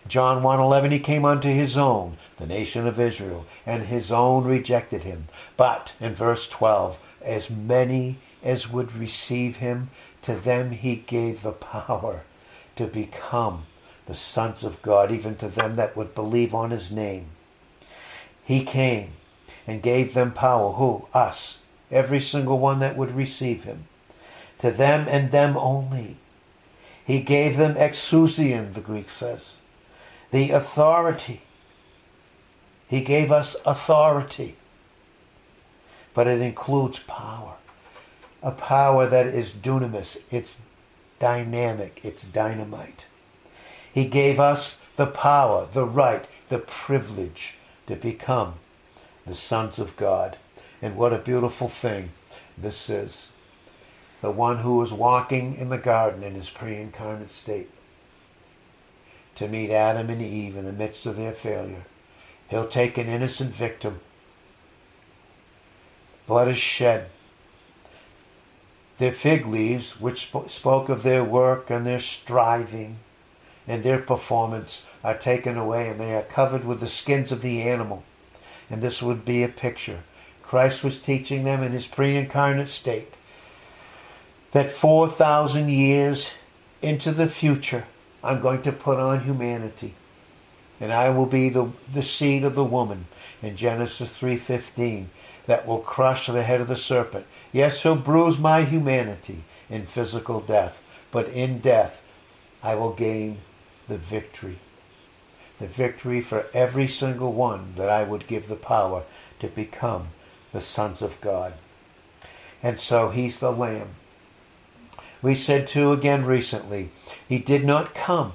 John 0.08 0.44
1:11 0.44 0.92
he 0.92 1.00
came 1.00 1.26
unto 1.26 1.50
his 1.50 1.76
own, 1.76 2.18
the 2.38 2.46
nation 2.46 2.86
of 2.86 3.00
Israel, 3.00 3.46
and 3.66 3.84
his 3.84 4.12
own 4.12 4.44
rejected 4.44 5.04
him. 5.04 5.28
But 5.58 5.94
in 6.00 6.14
verse 6.14 6.48
12, 6.48 6.98
as 7.24 7.50
many 7.50 8.20
as 8.44 8.70
would 8.70 8.96
receive 8.96 9.58
him, 9.58 9.90
to 10.22 10.36
them 10.36 10.72
he 10.72 10.96
gave 10.96 11.42
the 11.42 11.52
power 11.52 12.22
to 12.76 12.86
become 12.86 13.66
the 14.06 14.16
sons 14.16 14.64
of 14.64 14.82
God, 14.84 15.12
even 15.12 15.36
to 15.38 15.48
them 15.48 15.76
that 15.78 15.98
would 15.98 16.14
believe 16.14 16.54
on 16.54 16.70
his 16.70 16.92
name. 16.92 17.28
He 18.44 18.64
came 18.64 19.14
and 19.66 19.82
gave 19.82 20.14
them 20.14 20.32
power. 20.32 20.74
Who? 20.74 21.08
Us. 21.14 21.60
Every 21.92 22.22
single 22.22 22.60
one 22.60 22.80
that 22.80 22.96
would 22.96 23.16
receive 23.16 23.64
him. 23.64 23.88
To 24.60 24.72
them 24.72 25.08
and 25.10 25.32
them 25.32 25.58
only. 25.58 26.18
He 27.06 27.20
gave 27.22 27.56
them 27.56 27.76
exousian, 27.76 28.74
the 28.74 28.82
Greek 28.82 29.10
says. 29.10 29.56
The 30.32 30.52
authority. 30.52 31.44
He 32.88 33.02
gave 33.02 33.32
us 33.32 33.56
authority. 33.66 34.56
But 36.16 36.28
it 36.28 36.42
includes 36.42 37.00
power. 37.00 37.54
A 38.42 38.52
power 38.52 39.08
that 39.08 39.28
is 39.28 39.54
dunamis. 39.54 40.18
It's 40.32 40.62
dynamic. 41.20 42.02
It's 42.04 42.24
dynamite. 42.24 43.06
He 43.94 44.06
gave 44.06 44.40
us 44.40 44.78
the 44.96 45.06
power, 45.06 45.68
the 45.72 45.86
right, 45.86 46.26
the 46.50 46.60
privilege 46.60 47.56
to 47.88 47.96
become 47.96 48.56
the 49.28 49.36
sons 49.36 49.78
of 49.78 49.96
God. 49.96 50.38
And 50.82 50.96
what 50.96 51.14
a 51.14 51.20
beautiful 51.20 51.70
thing 51.70 52.10
this 52.58 52.90
is. 52.90 53.30
The 54.22 54.32
one 54.32 54.60
who 54.60 54.78
was 54.78 54.92
walking 54.92 55.58
in 55.58 55.70
the 55.70 55.78
garden 55.78 56.24
in 56.24 56.36
his 56.36 56.50
pre-incarnate 56.50 57.32
state 57.32 57.70
to 59.36 59.48
meet 59.48 59.72
Adam 59.72 60.10
and 60.10 60.22
Eve 60.22 60.56
in 60.56 60.66
the 60.66 60.72
midst 60.72 61.06
of 61.06 61.18
their 61.18 61.34
failure. 61.34 61.84
He'll 62.50 62.68
take 62.68 62.98
an 62.98 63.08
innocent 63.08 63.54
victim. 63.54 64.00
Blood 66.28 66.48
is 66.48 66.58
shed. 66.58 67.10
Their 68.98 69.12
fig 69.12 69.46
leaves, 69.46 70.00
which 70.00 70.32
spoke 70.48 70.90
of 70.90 71.04
their 71.04 71.24
work 71.24 71.70
and 71.70 71.86
their 71.86 72.00
striving 72.00 73.00
and 73.68 73.84
their 73.84 74.00
performance, 74.00 74.86
are 75.04 75.18
taken 75.18 75.58
away 75.58 75.90
and 75.90 76.00
they 76.00 76.16
are 76.16 76.24
covered 76.24 76.64
with 76.64 76.80
the 76.80 76.88
skins 76.88 77.32
of 77.32 77.42
the 77.42 77.64
animal. 77.64 78.04
And 78.70 78.82
this 78.82 79.02
would 79.02 79.26
be 79.26 79.44
a 79.44 79.50
picture. 79.50 80.04
Christ 80.42 80.84
was 80.84 81.02
teaching 81.02 81.44
them 81.44 81.62
in 81.62 81.74
his 81.74 81.88
pre 81.88 82.16
incarnate 82.16 82.70
state 82.70 83.14
that 84.56 84.72
4,000 84.72 85.68
years 85.68 86.32
into 86.82 87.12
the 87.12 87.28
future, 87.28 87.84
I'm 88.24 88.40
going 88.40 88.62
to 88.62 88.72
put 88.72 88.98
on 88.98 89.26
humanity. 89.26 89.96
And 90.80 90.94
I 90.94 91.10
will 91.10 91.26
be 91.26 91.50
the, 91.50 91.74
the 91.92 92.02
seed 92.02 92.46
of 92.46 92.56
the 92.56 92.64
woman 92.64 93.08
in 93.42 93.58
Genesis 93.58 94.18
3.15 94.18 95.08
that 95.46 95.68
will 95.68 95.80
crush 95.80 96.28
the 96.28 96.42
head 96.42 96.62
of 96.62 96.70
the 96.70 96.78
serpent. 96.78 97.26
Yes, 97.52 97.84
he'll 97.84 97.98
bruise 97.98 98.40
my 98.40 98.64
humanity 98.64 99.44
in 99.70 99.88
physical 99.88 100.40
death, 100.40 100.78
but 101.12 101.28
in 101.28 101.60
death 101.60 102.02
I 102.64 102.76
will 102.76 102.94
gain 102.94 103.40
the 103.90 103.98
victory. 103.98 104.60
The 105.60 105.68
victory 105.68 106.22
for 106.22 106.46
every 106.54 106.88
single 106.88 107.34
one 107.34 107.74
that 107.76 107.90
I 107.90 108.04
would 108.04 108.26
give 108.26 108.48
the 108.48 108.56
power 108.56 109.04
to 109.42 109.50
become 109.50 110.12
the 110.54 110.62
sons 110.62 111.02
of 111.02 111.20
God. 111.20 111.56
And 112.64 112.80
so 112.80 113.10
he's 113.10 113.40
the 113.40 113.52
Lamb 113.52 113.96
we 115.26 115.34
said 115.34 115.68
too 115.68 115.92
again 115.92 116.24
recently, 116.24 116.92
he 117.28 117.40
did 117.40 117.66
not 117.66 117.96
come 117.96 118.34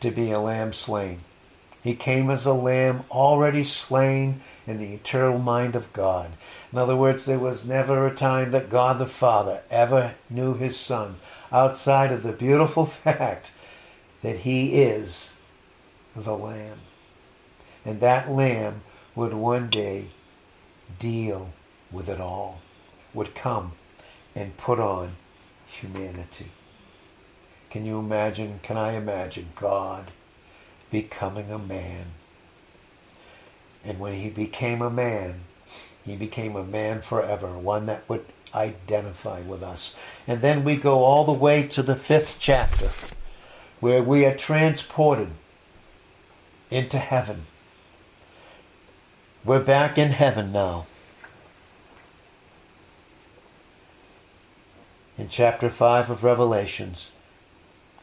to 0.00 0.10
be 0.10 0.30
a 0.30 0.40
lamb 0.40 0.72
slain. 0.72 1.20
He 1.82 1.94
came 1.94 2.30
as 2.30 2.46
a 2.46 2.54
lamb 2.54 3.04
already 3.10 3.64
slain 3.64 4.40
in 4.66 4.78
the 4.78 4.94
eternal 4.94 5.38
mind 5.38 5.76
of 5.76 5.92
God. 5.92 6.32
In 6.72 6.78
other 6.78 6.96
words, 6.96 7.26
there 7.26 7.38
was 7.38 7.66
never 7.66 8.06
a 8.06 8.14
time 8.14 8.50
that 8.52 8.70
God 8.70 8.98
the 8.98 9.04
Father 9.04 9.60
ever 9.70 10.14
knew 10.30 10.54
his 10.54 10.78
Son 10.78 11.16
outside 11.52 12.10
of 12.10 12.22
the 12.22 12.32
beautiful 12.32 12.86
fact 13.04 13.52
that 14.22 14.38
he 14.38 14.80
is 14.80 15.32
the 16.16 16.34
Lamb. 16.34 16.78
And 17.84 18.00
that 18.00 18.30
Lamb 18.30 18.80
would 19.14 19.34
one 19.34 19.68
day 19.68 20.06
deal 20.98 21.50
with 21.90 22.08
it 22.08 22.22
all, 22.22 22.62
would 23.12 23.34
come 23.34 23.72
and 24.34 24.56
put 24.56 24.80
on 24.80 25.16
humanity. 25.80 26.50
Can 27.70 27.86
you 27.86 27.98
imagine, 27.98 28.60
can 28.62 28.76
I 28.76 28.92
imagine 28.92 29.48
God 29.56 30.10
becoming 30.90 31.50
a 31.50 31.58
man? 31.58 32.06
And 33.84 33.98
when 33.98 34.14
he 34.14 34.28
became 34.28 34.82
a 34.82 34.90
man, 34.90 35.40
he 36.04 36.16
became 36.16 36.54
a 36.54 36.64
man 36.64 37.00
forever, 37.00 37.58
one 37.58 37.86
that 37.86 38.08
would 38.08 38.26
identify 38.54 39.40
with 39.40 39.62
us. 39.62 39.96
And 40.26 40.42
then 40.42 40.64
we 40.64 40.76
go 40.76 41.02
all 41.02 41.24
the 41.24 41.32
way 41.32 41.66
to 41.68 41.82
the 41.82 41.96
fifth 41.96 42.36
chapter, 42.38 42.90
where 43.80 44.02
we 44.02 44.24
are 44.24 44.36
transported 44.36 45.30
into 46.70 46.98
heaven. 46.98 47.46
We're 49.44 49.60
back 49.60 49.98
in 49.98 50.10
heaven 50.10 50.52
now. 50.52 50.86
In 55.22 55.28
chapter 55.28 55.70
5 55.70 56.10
of 56.10 56.24
Revelations. 56.24 57.12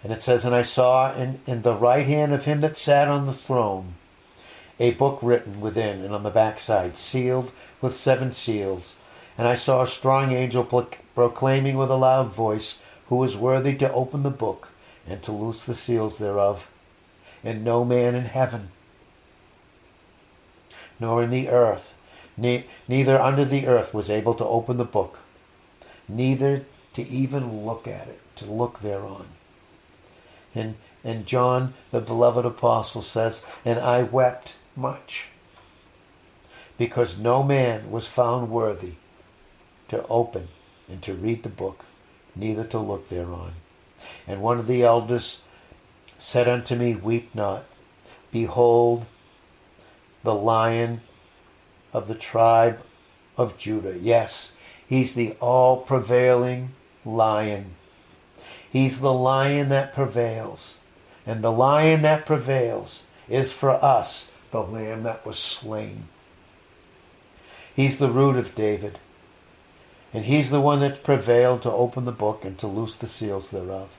And 0.01 0.13
it 0.13 0.23
says, 0.23 0.45
And 0.45 0.55
I 0.55 0.61
saw 0.61 1.13
in, 1.13 1.41
in 1.45 1.63
the 1.63 1.75
right 1.75 2.07
hand 2.07 2.33
of 2.33 2.45
him 2.45 2.61
that 2.61 2.77
sat 2.77 3.09
on 3.09 3.25
the 3.25 3.33
throne 3.33 3.95
a 4.79 4.91
book 4.91 5.19
written 5.21 5.59
within 5.59 6.01
and 6.01 6.15
on 6.15 6.23
the 6.23 6.29
backside, 6.29 6.95
sealed 6.95 7.51
with 7.81 7.97
seven 7.97 8.31
seals. 8.31 8.95
And 9.37 9.49
I 9.49 9.55
saw 9.55 9.81
a 9.81 9.87
strong 9.87 10.31
angel 10.31 10.63
proclaiming 11.13 11.75
with 11.75 11.91
a 11.91 11.97
loud 11.97 12.33
voice, 12.33 12.79
Who 13.09 13.21
is 13.25 13.35
worthy 13.35 13.75
to 13.75 13.91
open 13.91 14.23
the 14.23 14.29
book 14.29 14.69
and 15.05 15.21
to 15.23 15.33
loose 15.33 15.65
the 15.65 15.75
seals 15.75 16.19
thereof? 16.19 16.69
And 17.43 17.65
no 17.65 17.83
man 17.83 18.15
in 18.15 18.25
heaven, 18.25 18.69
nor 21.01 21.21
in 21.23 21.31
the 21.31 21.49
earth, 21.49 21.93
ne- 22.37 22.65
neither 22.87 23.19
under 23.19 23.43
the 23.43 23.67
earth 23.67 23.93
was 23.93 24.09
able 24.09 24.35
to 24.35 24.45
open 24.45 24.77
the 24.77 24.85
book, 24.85 25.19
neither 26.07 26.63
to 26.93 27.07
even 27.07 27.65
look 27.65 27.87
at 27.87 28.07
it, 28.07 28.19
to 28.37 28.45
look 28.45 28.81
thereon. 28.81 29.27
And, 30.55 30.75
and 31.03 31.25
John, 31.25 31.73
the 31.91 32.01
beloved 32.01 32.45
apostle, 32.45 33.01
says, 33.01 33.41
And 33.63 33.79
I 33.79 34.03
wept 34.03 34.53
much, 34.75 35.27
because 36.77 37.17
no 37.17 37.43
man 37.43 37.91
was 37.91 38.07
found 38.07 38.49
worthy 38.49 38.93
to 39.89 40.05
open 40.07 40.47
and 40.87 41.01
to 41.03 41.13
read 41.13 41.43
the 41.43 41.49
book, 41.49 41.85
neither 42.35 42.63
to 42.65 42.79
look 42.79 43.09
thereon. 43.09 43.53
And 44.27 44.41
one 44.41 44.59
of 44.59 44.67
the 44.67 44.83
elders 44.83 45.41
said 46.17 46.47
unto 46.47 46.75
me, 46.75 46.95
Weep 46.95 47.33
not. 47.35 47.65
Behold, 48.31 49.05
the 50.23 50.33
lion 50.35 51.01
of 51.93 52.07
the 52.07 52.15
tribe 52.15 52.81
of 53.37 53.57
Judah. 53.57 53.97
Yes, 53.97 54.51
he's 54.87 55.13
the 55.13 55.33
all 55.39 55.77
prevailing 55.77 56.71
lion. 57.15 57.75
He's 58.71 58.99
the 58.99 59.13
lion 59.13 59.69
that 59.69 59.93
prevails. 59.93 60.75
And 61.25 61.43
the 61.43 61.51
lion 61.51 62.01
that 62.03 62.25
prevails 62.25 63.03
is 63.27 63.51
for 63.51 63.71
us 63.71 64.31
the 64.51 64.61
lamb 64.61 65.03
that 65.03 65.25
was 65.25 65.37
slain. 65.37 66.07
He's 67.75 67.99
the 67.99 68.11
root 68.11 68.35
of 68.35 68.55
David. 68.55 68.99
And 70.13 70.25
he's 70.25 70.49
the 70.49 70.61
one 70.61 70.79
that 70.79 71.03
prevailed 71.03 71.61
to 71.61 71.71
open 71.71 72.05
the 72.05 72.11
book 72.11 72.43
and 72.43 72.57
to 72.59 72.67
loose 72.67 72.95
the 72.95 73.07
seals 73.07 73.49
thereof. 73.49 73.89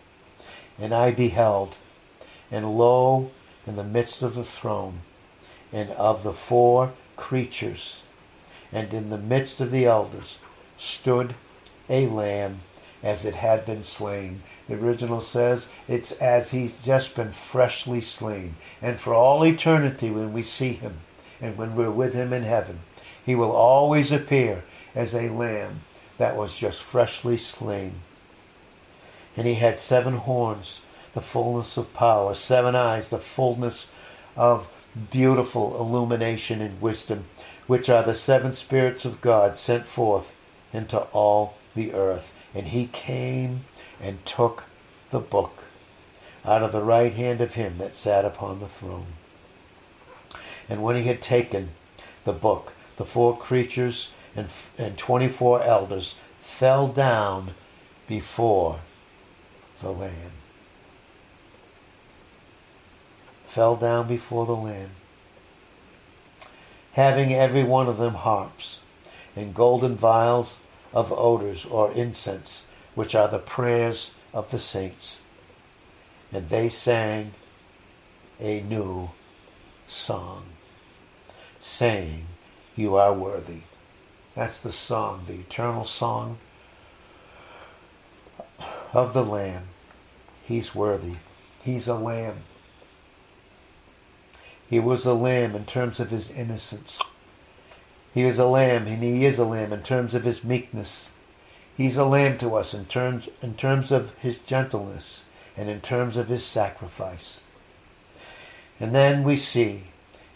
And 0.78 0.92
I 0.92 1.12
beheld, 1.12 1.76
and 2.50 2.76
lo, 2.76 3.30
in 3.66 3.76
the 3.76 3.84
midst 3.84 4.22
of 4.22 4.34
the 4.34 4.44
throne, 4.44 5.02
and 5.72 5.90
of 5.92 6.24
the 6.24 6.32
four 6.32 6.92
creatures, 7.16 8.02
and 8.72 8.92
in 8.92 9.10
the 9.10 9.18
midst 9.18 9.60
of 9.60 9.70
the 9.70 9.86
elders, 9.86 10.40
stood 10.76 11.34
a 11.88 12.06
lamb 12.06 12.62
as 13.02 13.24
it 13.24 13.34
had 13.34 13.64
been 13.64 13.84
slain. 13.84 14.42
The 14.68 14.74
original 14.74 15.20
says 15.20 15.66
it's 15.88 16.12
as 16.12 16.50
he's 16.50 16.72
just 16.84 17.14
been 17.14 17.32
freshly 17.32 18.00
slain. 18.00 18.56
And 18.82 18.98
for 18.98 19.14
all 19.14 19.44
eternity, 19.44 20.10
when 20.10 20.32
we 20.32 20.42
see 20.42 20.72
him 20.72 21.00
and 21.40 21.56
when 21.56 21.74
we're 21.74 21.90
with 21.90 22.14
him 22.14 22.32
in 22.32 22.42
heaven, 22.42 22.80
he 23.24 23.34
will 23.34 23.52
always 23.52 24.12
appear 24.12 24.64
as 24.94 25.14
a 25.14 25.30
lamb 25.30 25.80
that 26.18 26.36
was 26.36 26.56
just 26.56 26.82
freshly 26.82 27.36
slain. 27.36 27.94
And 29.36 29.46
he 29.46 29.54
had 29.54 29.78
seven 29.78 30.16
horns, 30.16 30.80
the 31.14 31.20
fullness 31.20 31.76
of 31.76 31.94
power, 31.94 32.34
seven 32.34 32.74
eyes, 32.74 33.08
the 33.08 33.18
fullness 33.18 33.88
of 34.36 34.68
beautiful 35.10 35.80
illumination 35.80 36.60
and 36.60 36.80
wisdom, 36.80 37.24
which 37.66 37.88
are 37.88 38.02
the 38.02 38.14
seven 38.14 38.52
spirits 38.52 39.04
of 39.04 39.20
God 39.20 39.56
sent 39.56 39.86
forth 39.86 40.32
into 40.72 40.98
all 40.98 41.54
the 41.74 41.94
earth. 41.94 42.32
And 42.54 42.68
he 42.68 42.86
came 42.86 43.64
and 44.00 44.24
took 44.26 44.64
the 45.10 45.20
book 45.20 45.64
out 46.44 46.62
of 46.62 46.72
the 46.72 46.82
right 46.82 47.12
hand 47.12 47.40
of 47.40 47.54
him 47.54 47.78
that 47.78 47.94
sat 47.94 48.24
upon 48.24 48.60
the 48.60 48.68
throne. 48.68 49.06
And 50.68 50.82
when 50.82 50.96
he 50.96 51.04
had 51.04 51.20
taken 51.20 51.70
the 52.24 52.32
book, 52.32 52.72
the 52.96 53.04
four 53.04 53.36
creatures 53.36 54.08
and, 54.36 54.48
and 54.78 54.96
24 54.96 55.62
elders 55.62 56.14
fell 56.40 56.88
down 56.88 57.54
before 58.06 58.80
the 59.80 59.90
Lamb. 59.90 60.32
Fell 63.46 63.74
down 63.74 64.06
before 64.06 64.46
the 64.46 64.54
Lamb, 64.54 64.90
having 66.92 67.34
every 67.34 67.64
one 67.64 67.88
of 67.88 67.98
them 67.98 68.14
harps 68.14 68.80
and 69.34 69.54
golden 69.54 69.96
vials 69.96 70.58
of 70.92 71.12
odors 71.12 71.64
or 71.64 71.92
incense, 71.92 72.64
which 72.94 73.14
are 73.14 73.28
the 73.28 73.38
prayers 73.38 74.10
of 74.32 74.50
the 74.50 74.58
saints. 74.58 75.18
And 76.32 76.48
they 76.48 76.68
sang 76.68 77.32
a 78.38 78.60
new 78.60 79.10
song, 79.86 80.44
saying, 81.60 82.26
You 82.76 82.96
are 82.96 83.12
worthy. 83.12 83.62
That's 84.34 84.60
the 84.60 84.72
song, 84.72 85.24
the 85.26 85.34
eternal 85.34 85.84
song 85.84 86.38
of 88.92 89.12
the 89.12 89.24
Lamb. 89.24 89.68
He's 90.44 90.74
worthy. 90.74 91.16
He's 91.62 91.86
a 91.86 91.94
lamb. 91.94 92.38
He 94.68 94.80
was 94.80 95.04
a 95.04 95.12
lamb 95.12 95.54
in 95.54 95.66
terms 95.66 96.00
of 96.00 96.10
his 96.10 96.30
innocence. 96.30 97.00
He 98.12 98.22
is 98.22 98.38
a 98.38 98.44
lamb, 98.44 98.86
and 98.86 99.02
he 99.02 99.24
is 99.24 99.38
a 99.38 99.44
lamb 99.44 99.72
in 99.72 99.82
terms 99.82 100.14
of 100.14 100.24
his 100.24 100.42
meekness. 100.42 101.10
He's 101.76 101.96
a 101.96 102.04
lamb 102.04 102.38
to 102.38 102.56
us 102.56 102.74
in 102.74 102.86
terms, 102.86 103.28
in 103.40 103.54
terms 103.54 103.92
of 103.92 104.14
his 104.18 104.38
gentleness 104.38 105.22
and 105.56 105.68
in 105.68 105.80
terms 105.80 106.16
of 106.16 106.28
his 106.28 106.44
sacrifice. 106.44 107.40
And 108.78 108.94
then 108.94 109.22
we 109.24 109.36
see 109.36 109.84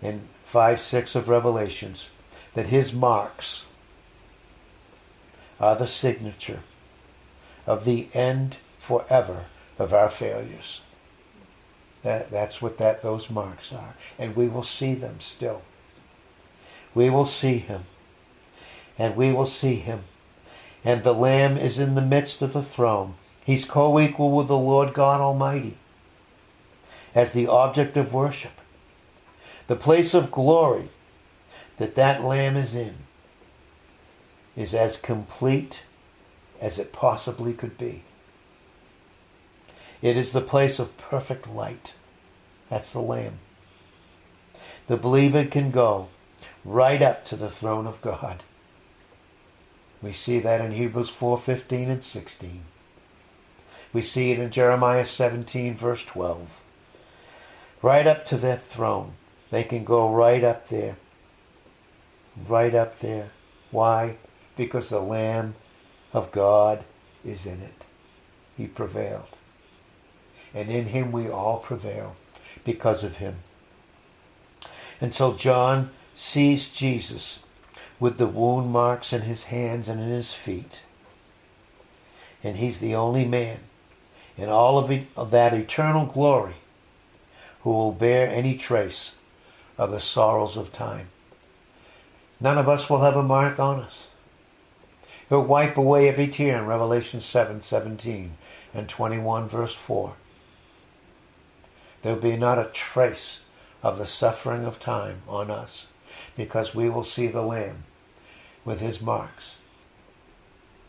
in 0.01 0.29
5 0.45 0.81
6 0.81 1.15
of 1.15 1.29
Revelations 1.29 2.09
that 2.55 2.67
his 2.67 2.93
marks 2.93 3.65
are 5.59 5.77
the 5.77 5.87
signature 5.87 6.61
of 7.67 7.85
the 7.85 8.09
end 8.15 8.57
forever 8.79 9.47
of 9.79 9.93
our 9.93 10.09
failures. 10.09 10.83
That, 12.03 12.31
that's 12.31 12.61
what 12.61 12.79
that 12.79 13.03
those 13.03 13.31
marks 13.31 13.73
are. 13.73 13.95
And 14.19 14.37
we 14.37 14.47
will 14.47 14.63
see 14.63 14.95
them 14.95 15.21
still. 15.21 15.63
We 16.95 17.11
will 17.11 17.27
see 17.27 17.59
him. 17.59 17.85
And 18.99 19.17
we 19.17 19.33
will 19.33 19.47
see 19.47 19.77
him. 19.77 20.05
And 20.85 21.03
the 21.03 21.15
Lamb 21.15 21.57
is 21.57 21.79
in 21.79 21.95
the 21.95 22.03
midst 22.03 22.43
of 22.43 22.53
the 22.53 22.63
throne. 22.63 23.15
He's 23.45 23.65
co-equal 23.65 24.31
with 24.31 24.49
the 24.49 24.57
Lord 24.57 24.95
God 24.95 25.21
Almighty 25.21 25.77
as 27.15 27.33
the 27.33 27.47
object 27.47 27.97
of 27.97 28.13
worship. 28.13 28.53
The 29.67 29.77
place 29.77 30.15
of 30.15 30.31
glory 30.31 30.91
that 31.79 31.95
that 31.95 32.25
Lamb 32.25 32.57
is 32.57 32.75
in 32.75 32.95
is 34.57 34.75
as 34.75 34.97
complete 34.97 35.83
as 36.61 36.79
it 36.79 36.93
possibly 36.93 37.55
could 37.55 37.77
be. 37.77 38.03
It 40.01 40.17
is 40.17 40.33
the 40.33 40.41
place 40.41 40.79
of 40.79 40.97
perfect 40.99 41.49
light. 41.49 41.95
That's 42.69 42.91
the 42.91 43.01
Lamb. 43.01 43.39
The 44.87 44.97
believer 44.97 45.45
can 45.45 45.71
go 45.71 46.09
right 46.65 47.03
up 47.03 47.25
to 47.27 47.37
the 47.37 47.51
throne 47.51 47.87
of 47.87 48.01
God. 48.01 48.43
We 50.03 50.13
see 50.13 50.39
that 50.41 50.61
in 50.61 50.73
Hebrews 50.73 51.11
4:15 51.11 51.89
and 51.91 52.05
16. 52.05 52.65
We 53.93 54.03
see 54.03 54.33
it 54.33 54.39
in 54.39 54.51
Jeremiah 54.51 55.05
17 55.05 55.77
verse 55.77 56.05
12. 56.05 56.49
Right 57.81 58.07
up 58.07 58.25
to 58.27 58.37
that 58.39 58.67
throne. 58.67 59.13
They 59.51 59.65
can 59.65 59.85
go 59.85 60.11
right 60.11 60.43
up 60.43 60.69
there. 60.69 60.97
Right 62.49 62.75
up 62.75 62.99
there. 63.01 63.31
Why? 63.71 64.17
Because 64.57 64.89
the 64.89 65.01
Lamb 65.01 65.55
of 66.13 66.33
God 66.33 66.85
is 67.25 67.47
in 67.47 67.61
it. 67.61 67.85
He 68.57 68.67
prevailed. 68.67 69.37
And 70.53 70.71
in 70.71 70.87
him 70.87 71.13
we 71.13 71.29
all 71.29 71.59
prevail 71.59 72.17
because 72.65 73.05
of 73.05 73.17
him. 73.17 73.37
And 75.01 75.15
so 75.15 75.35
John 75.35 75.91
sees 76.15 76.69
Jesus 76.69 77.41
with 77.99 78.19
the 78.19 78.27
wound 78.27 78.71
marks 78.71 79.13
in 79.13 79.23
his 79.23 79.45
hands 79.45 79.89
and 79.89 80.01
in 80.01 80.11
his 80.11 80.35
feet. 80.35 80.83
And 82.43 82.57
he's 82.57 82.79
the 82.79 82.95
only 82.95 83.25
man 83.25 83.61
in 84.37 84.49
all 84.49 84.79
of, 84.79 84.91
it, 84.91 85.07
of 85.17 85.31
that 85.31 85.55
eternal 85.55 86.07
glory 86.07 86.57
who 87.63 87.71
will 87.71 87.93
bear 87.93 88.29
any 88.29 88.57
trace 88.57 89.15
of 89.79 89.91
the 89.91 90.01
sorrows 90.01 90.57
of 90.57 90.73
time. 90.73 91.09
None 92.41 92.59
of 92.59 92.69
us 92.69 92.91
will 92.91 93.01
have 93.01 93.17
a 93.17 93.23
mark 93.23 93.59
on 93.59 93.81
us. 93.81 94.09
He'll 95.29 95.43
wipe 95.43 95.79
away 95.79 96.09
every 96.09 96.29
tear 96.29 96.59
in 96.59 96.67
Revelation 96.67 97.21
7, 97.21 97.63
17 97.63 98.37
and 98.75 98.89
21 98.89 99.49
verse 99.49 99.75
4. 99.75 100.15
There'll 102.03 102.19
be 102.19 102.37
not 102.37 102.59
a 102.59 102.69
trace 102.73 103.41
of 103.83 103.97
the 103.97 104.07
suffering 104.07 104.67
of 104.67 104.79
time 104.79 105.23
on 105.27 105.51
us 105.51 105.87
because 106.37 106.75
we 106.75 106.89
will 106.89 107.05
see 107.05 107.27
the 107.27 107.43
Lamb 107.43 107.85
with 108.65 108.81
his 108.81 109.01
marks, 109.01 109.57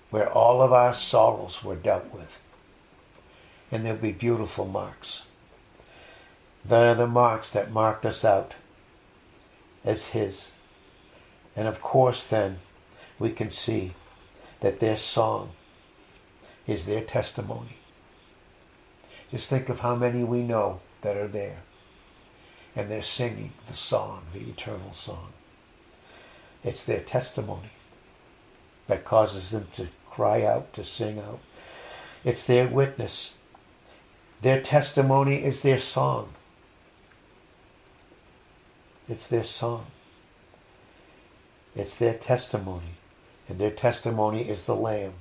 where 0.09 0.31
all 0.31 0.61
of 0.61 0.71
our 0.71 0.93
sorrows 0.93 1.63
were 1.63 1.75
dealt 1.75 2.13
with. 2.13 2.39
And 3.71 3.85
there'll 3.85 3.99
be 3.99 4.11
beautiful 4.11 4.65
marks. 4.65 5.23
They're 6.63 6.95
the 6.95 7.07
marks 7.07 7.49
that 7.51 7.71
marked 7.71 8.05
us 8.05 8.23
out 8.23 8.55
as 9.83 10.07
his. 10.07 10.51
And 11.55 11.67
of 11.67 11.81
course, 11.81 12.25
then, 12.25 12.59
we 13.19 13.29
can 13.31 13.49
see 13.49 13.93
that 14.61 14.79
their 14.79 14.97
song 14.97 15.51
is 16.67 16.85
their 16.85 17.01
testimony. 17.01 17.77
Just 19.31 19.49
think 19.49 19.69
of 19.69 19.79
how 19.79 19.95
many 19.95 20.23
we 20.23 20.41
know 20.41 20.79
that 21.01 21.17
are 21.17 21.27
there 21.27 21.61
and 22.75 22.91
they're 22.91 23.01
singing 23.01 23.53
the 23.67 23.73
song, 23.73 24.23
the 24.33 24.41
eternal 24.41 24.93
song. 24.93 25.31
It's 26.63 26.83
their 26.83 26.99
testimony 26.99 27.71
that 28.87 29.05
causes 29.05 29.51
them 29.51 29.67
to 29.73 29.87
cry 30.09 30.43
out, 30.43 30.73
to 30.73 30.83
sing 30.83 31.19
out. 31.19 31.39
It's 32.23 32.45
their 32.45 32.67
witness. 32.67 33.33
Their 34.41 34.61
testimony 34.61 35.43
is 35.43 35.61
their 35.61 35.79
song. 35.79 36.29
It's 39.07 39.27
their 39.27 39.43
song. 39.43 39.85
It's 41.75 41.95
their 41.95 42.15
testimony. 42.15 42.95
And 43.47 43.59
their 43.59 43.71
testimony 43.71 44.49
is 44.49 44.63
the 44.63 44.75
Lamb. 44.75 45.13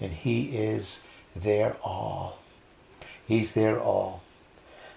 And 0.00 0.12
He 0.12 0.56
is 0.56 1.00
their 1.34 1.76
all. 1.82 2.38
He's 3.26 3.52
their 3.52 3.80
all. 3.80 4.22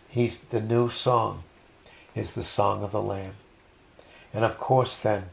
He's 0.09 0.39
the 0.39 0.61
new 0.61 0.89
song 0.89 1.43
is 2.19 2.31
the 2.33 2.43
song 2.43 2.83
of 2.83 2.91
the 2.91 3.01
Lamb. 3.01 3.33
And 4.33 4.45
of 4.45 4.57
course, 4.57 4.95
then, 4.95 5.25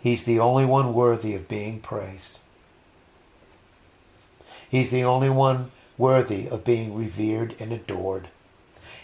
He's 0.00 0.24
the 0.24 0.38
only 0.38 0.64
one 0.64 0.94
worthy 0.94 1.34
of 1.34 1.46
being 1.46 1.80
praised. 1.80 2.38
He's 4.70 4.90
the 4.90 5.04
only 5.04 5.28
one 5.28 5.72
worthy 5.98 6.48
of 6.48 6.64
being 6.64 6.94
revered 6.94 7.54
and 7.58 7.72
adored. 7.72 8.28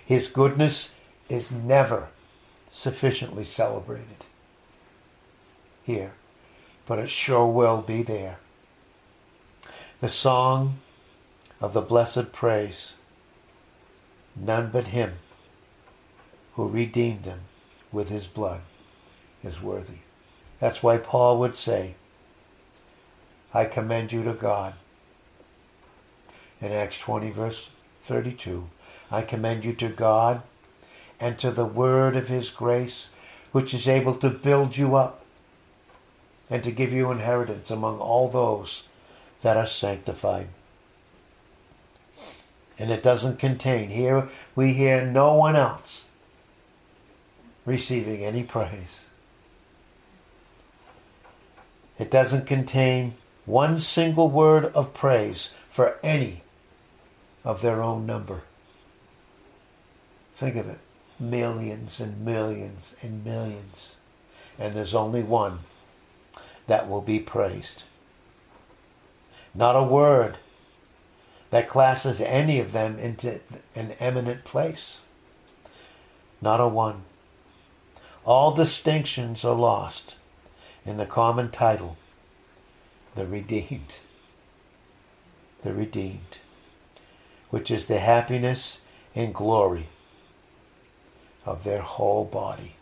His 0.04 0.28
goodness 0.28 0.92
is 1.28 1.52
never 1.52 2.08
sufficiently 2.72 3.44
celebrated 3.44 4.24
here, 5.84 6.12
but 6.86 6.98
it 6.98 7.10
sure 7.10 7.46
will 7.46 7.82
be 7.82 8.02
there. 8.02 8.38
The 10.00 10.08
song 10.08 10.78
of 11.60 11.72
the 11.72 11.80
blessed 11.80 12.32
praise 12.32 12.94
None 14.38 14.70
but 14.70 14.88
him 14.88 15.14
who 16.56 16.66
redeemed 16.66 17.24
them 17.24 17.40
with 17.92 18.08
his 18.08 18.26
blood 18.26 18.60
is 19.44 19.62
worthy. 19.62 19.98
That's 20.58 20.82
why 20.82 20.96
Paul 20.96 21.38
would 21.38 21.54
say, 21.54 21.94
I 23.52 23.66
commend 23.66 24.10
you 24.10 24.24
to 24.24 24.32
God. 24.32 24.74
In 26.60 26.72
Acts 26.72 26.98
20, 26.98 27.30
verse 27.30 27.68
32, 28.04 28.68
I 29.10 29.22
commend 29.22 29.64
you 29.64 29.74
to 29.74 29.88
God 29.88 30.42
and 31.20 31.38
to 31.38 31.50
the 31.50 31.66
word 31.66 32.16
of 32.16 32.28
his 32.28 32.48
grace, 32.48 33.08
which 33.52 33.74
is 33.74 33.86
able 33.86 34.14
to 34.16 34.30
build 34.30 34.76
you 34.78 34.96
up 34.96 35.24
and 36.48 36.64
to 36.64 36.70
give 36.70 36.92
you 36.92 37.10
inheritance 37.10 37.70
among 37.70 37.98
all 37.98 38.28
those 38.28 38.84
that 39.42 39.58
are 39.58 39.66
sanctified. 39.66 40.48
And 42.78 42.90
it 42.90 43.02
doesn't 43.02 43.38
contain, 43.38 43.90
here 43.90 44.28
we 44.54 44.72
hear 44.72 45.04
no 45.04 45.34
one 45.34 45.56
else 45.56 46.05
receiving 47.66 48.24
any 48.24 48.42
praise. 48.42 49.02
It 51.98 52.10
doesn't 52.10 52.46
contain 52.46 53.14
one 53.44 53.78
single 53.78 54.28
word 54.30 54.66
of 54.66 54.94
praise 54.94 55.50
for 55.68 55.98
any 56.02 56.42
of 57.44 57.60
their 57.62 57.82
own 57.82 58.06
number. 58.06 58.42
Think 60.36 60.56
of 60.56 60.68
it. 60.68 60.78
Millions 61.18 62.00
and 62.00 62.20
millions 62.20 62.94
and 63.02 63.24
millions. 63.24 63.96
And 64.58 64.74
there's 64.74 64.94
only 64.94 65.22
one 65.22 65.60
that 66.66 66.88
will 66.88 67.00
be 67.00 67.18
praised. 67.18 67.84
Not 69.54 69.76
a 69.76 69.82
word 69.82 70.38
that 71.50 71.68
classes 71.68 72.20
any 72.20 72.58
of 72.58 72.72
them 72.72 72.98
into 72.98 73.40
an 73.74 73.92
eminent 74.00 74.44
place. 74.44 75.00
Not 76.42 76.60
a 76.60 76.68
one. 76.68 77.02
All 78.26 78.50
distinctions 78.50 79.44
are 79.44 79.54
lost 79.54 80.16
in 80.84 80.96
the 80.96 81.06
common 81.06 81.48
title, 81.52 81.96
the 83.14 83.24
redeemed. 83.24 84.00
The 85.62 85.72
redeemed, 85.72 86.38
which 87.50 87.70
is 87.70 87.86
the 87.86 88.00
happiness 88.00 88.78
and 89.14 89.32
glory 89.32 89.86
of 91.44 91.62
their 91.62 91.82
whole 91.82 92.24
body. 92.24 92.74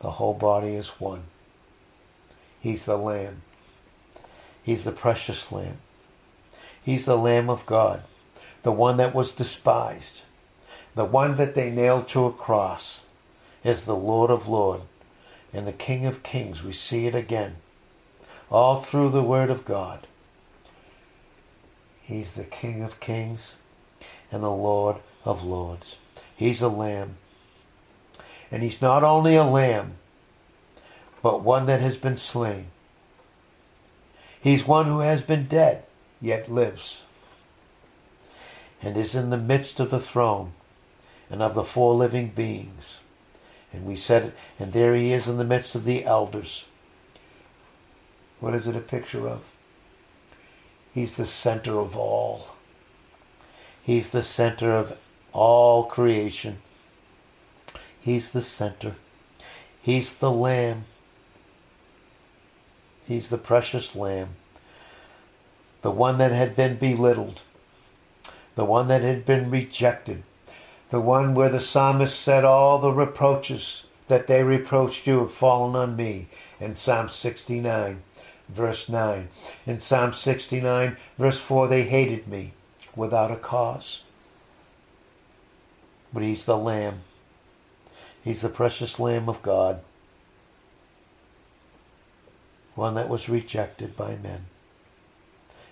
The 0.00 0.10
whole 0.10 0.34
body 0.34 0.74
is 0.74 0.88
one. 1.00 1.22
He's 2.58 2.84
the 2.84 2.98
Lamb. 2.98 3.42
He's 4.64 4.82
the 4.82 4.90
precious 4.90 5.52
Lamb. 5.52 5.78
He's 6.82 7.04
the 7.04 7.16
Lamb 7.16 7.48
of 7.48 7.66
God, 7.66 8.02
the 8.64 8.72
one 8.72 8.96
that 8.96 9.14
was 9.14 9.32
despised, 9.32 10.22
the 10.96 11.04
one 11.04 11.36
that 11.36 11.54
they 11.54 11.70
nailed 11.70 12.08
to 12.08 12.26
a 12.26 12.32
cross, 12.32 13.02
is 13.64 13.82
the 13.82 13.96
Lord 13.96 14.30
of 14.30 14.48
Lords 14.48 14.84
and 15.52 15.66
the 15.66 15.72
King 15.72 16.06
of 16.06 16.22
Kings. 16.22 16.62
We 16.62 16.72
see 16.72 17.06
it 17.06 17.14
again, 17.14 17.56
all 18.50 18.80
through 18.80 19.10
the 19.10 19.22
Word 19.22 19.50
of 19.50 19.64
God. 19.64 20.06
He's 22.02 22.32
the 22.32 22.44
King 22.44 22.82
of 22.82 23.00
Kings 23.00 23.56
and 24.30 24.42
the 24.42 24.50
Lord 24.50 24.96
of 25.24 25.44
Lords. 25.44 25.96
He's 26.34 26.62
a 26.62 26.68
lamb. 26.68 27.16
And 28.50 28.62
he's 28.62 28.82
not 28.82 29.04
only 29.04 29.36
a 29.36 29.44
lamb, 29.44 29.94
but 31.22 31.42
one 31.42 31.66
that 31.66 31.80
has 31.80 31.96
been 31.96 32.16
slain. 32.16 32.66
He's 34.40 34.66
one 34.66 34.86
who 34.86 34.98
has 34.98 35.22
been 35.22 35.46
dead, 35.46 35.84
yet 36.20 36.50
lives, 36.50 37.04
and 38.82 38.96
is 38.96 39.14
in 39.14 39.30
the 39.30 39.38
midst 39.38 39.78
of 39.78 39.90
the 39.90 40.00
throne 40.00 40.52
and 41.30 41.40
of 41.40 41.54
the 41.54 41.62
four 41.62 41.94
living 41.94 42.28
beings. 42.28 42.98
And 43.72 43.86
we 43.86 43.96
said, 43.96 44.24
it, 44.24 44.34
and 44.58 44.72
there 44.72 44.94
he 44.94 45.12
is 45.12 45.26
in 45.26 45.38
the 45.38 45.44
midst 45.44 45.74
of 45.74 45.84
the 45.84 46.04
elders. 46.04 46.66
What 48.40 48.54
is 48.54 48.66
it 48.66 48.76
a 48.76 48.80
picture 48.80 49.28
of? 49.28 49.42
He's 50.92 51.14
the 51.14 51.26
center 51.26 51.78
of 51.78 51.96
all. 51.96 52.56
He's 53.82 54.10
the 54.10 54.22
center 54.22 54.76
of 54.76 54.96
all 55.32 55.84
creation. 55.84 56.58
He's 58.00 58.30
the 58.30 58.42
center. 58.42 58.96
He's 59.80 60.16
the 60.16 60.30
Lamb 60.30 60.84
He's 63.06 63.28
the 63.28 63.38
precious 63.38 63.94
lamb, 63.94 64.36
the 65.82 65.90
one 65.90 66.18
that 66.18 66.32
had 66.32 66.54
been 66.54 66.76
belittled, 66.76 67.42
the 68.54 68.64
one 68.64 68.88
that 68.88 69.02
had 69.02 69.26
been 69.26 69.50
rejected, 69.50 70.22
the 70.92 71.00
one 71.00 71.34
where 71.34 71.48
the 71.48 71.58
psalmist 71.58 72.20
said, 72.20 72.44
All 72.44 72.78
the 72.78 72.92
reproaches 72.92 73.82
that 74.06 74.28
they 74.28 74.44
reproached 74.44 75.08
you 75.08 75.18
have 75.18 75.32
fallen 75.32 75.74
on 75.74 75.96
me, 75.96 76.28
in 76.60 76.76
Psalm 76.76 77.08
69, 77.08 78.00
verse 78.48 78.88
9. 78.88 79.28
In 79.66 79.80
Psalm 79.80 80.12
69, 80.12 80.96
verse 81.18 81.38
4, 81.38 81.66
they 81.66 81.82
hated 81.82 82.28
me 82.28 82.52
without 82.94 83.32
a 83.32 83.36
cause. 83.36 84.02
But 86.12 86.22
he's 86.22 86.44
the 86.44 86.56
Lamb. 86.56 87.00
He's 88.22 88.42
the 88.42 88.48
precious 88.48 89.00
Lamb 89.00 89.28
of 89.28 89.42
God 89.42 89.80
one 92.74 92.94
that 92.94 93.08
was 93.08 93.28
rejected 93.28 93.96
by 93.96 94.16
men. 94.16 94.46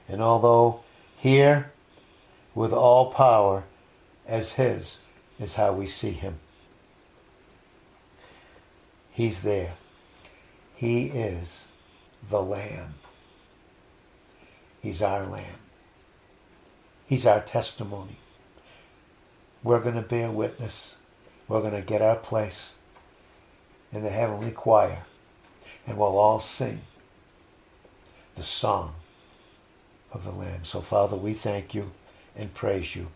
And 0.09 0.21
although 0.21 0.81
here, 1.17 1.73
with 2.55 2.73
all 2.73 3.13
power 3.13 3.65
as 4.27 4.53
His, 4.53 4.99
is 5.41 5.55
how 5.55 5.73
we 5.73 5.87
see 5.87 6.13
Him. 6.13 6.39
He's 9.11 9.41
there. 9.41 9.73
He 10.75 11.07
is 11.07 11.65
the 12.29 12.43
Lamb. 12.43 12.95
He's 14.81 15.03
our 15.03 15.27
Lamb. 15.27 15.59
He's 17.07 17.27
our 17.27 17.41
testimony. 17.41 18.19
We're 19.63 19.81
going 19.81 19.97
to 19.97 20.03
bear 20.03 20.31
witness. 20.31 20.95
We're 21.49 21.61
going 21.61 21.75
to 21.75 21.83
get 21.83 22.01
our 22.01 22.17
place 22.17 22.77
in 23.93 24.03
the 24.03 24.11
heavenly 24.11 24.53
choir 24.53 25.05
and 25.87 25.99
we'll 25.99 26.19
all 26.19 26.41
sing 26.41 26.83
the 28.37 28.43
song 28.43 28.95
of 30.13 30.25
the 30.25 30.31
Lamb. 30.31 30.65
So, 30.65 30.81
Father, 30.81 31.17
we 31.17 31.35
thank 31.35 31.75
you 31.75 31.91
and 32.37 32.55
praise 32.55 32.95
you 32.95 33.09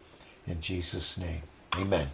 in 0.47 0.61
Jesus' 0.61 1.17
name. 1.17 1.43
Amen. 1.79 2.11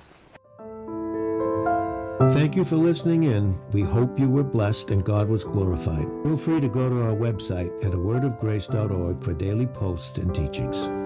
Thank 2.33 2.55
you 2.55 2.65
for 2.65 2.77
listening 2.77 3.25
in. 3.25 3.59
We 3.73 3.81
hope 3.81 4.19
you 4.19 4.29
were 4.29 4.45
blessed 4.45 4.91
and 4.91 5.03
God 5.05 5.29
was 5.29 5.43
glorified. 5.43 6.07
Feel 6.23 6.37
free 6.37 6.61
to 6.61 6.69
go 6.69 6.89
to 6.89 7.03
our 7.03 7.15
website 7.15 7.73
at 7.85 7.93
awordofgrace.org 7.93 9.25
for 9.25 9.33
daily 9.33 9.67
posts 9.67 10.19
and 10.19 10.35
teachings. 10.35 11.00